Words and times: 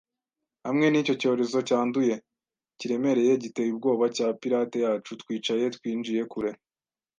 hamwe 0.65 0.85
nicyo 0.89 1.13
cyorezo 1.21 1.57
cyanduye, 1.69 2.15
kiremereye, 2.79 3.31
giteye 3.43 3.69
ubwoba 3.73 4.05
cya 4.15 4.27
pirate 4.41 4.77
yacu, 4.85 5.11
twicaye, 5.21 5.65
twinjiye 5.75 6.23
kure 6.31 6.51